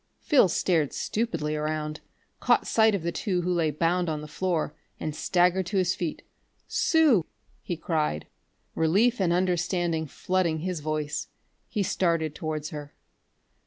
Phil 0.19 0.47
stared 0.47 0.93
stupidly 0.93 1.55
around, 1.55 2.01
caught 2.39 2.65
sight 2.65 2.95
of 2.95 3.03
the 3.03 3.11
two 3.11 3.43
who 3.43 3.53
lay 3.53 3.69
bound 3.69 4.09
on 4.09 4.21
the 4.21 4.27
floor, 4.27 4.73
and 4.99 5.15
staggered 5.15 5.67
to 5.67 5.77
his 5.77 5.93
feet. 5.93 6.23
"Sue!" 6.67 7.23
he 7.61 7.77
cried, 7.77 8.25
relief 8.73 9.21
and 9.21 9.31
understanding 9.31 10.07
flooding 10.07 10.61
his 10.61 10.79
voice. 10.79 11.27
He 11.69 11.83
started 11.83 12.33
towards 12.33 12.69
her. 12.71 12.95